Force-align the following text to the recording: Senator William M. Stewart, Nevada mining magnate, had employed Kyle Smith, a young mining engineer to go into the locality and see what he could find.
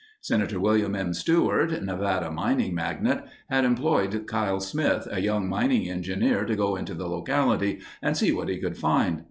Senator 0.21 0.59
William 0.59 0.95
M. 0.95 1.13
Stewart, 1.13 1.79
Nevada 1.83 2.31
mining 2.31 2.73
magnate, 2.73 3.19
had 3.51 3.63
employed 3.65 4.25
Kyle 4.25 4.59
Smith, 4.59 5.07
a 5.11 5.21
young 5.21 5.47
mining 5.47 5.87
engineer 5.87 6.43
to 6.43 6.55
go 6.55 6.75
into 6.75 6.95
the 6.95 7.07
locality 7.07 7.81
and 8.01 8.17
see 8.17 8.31
what 8.31 8.49
he 8.49 8.57
could 8.57 8.75
find. 8.75 9.19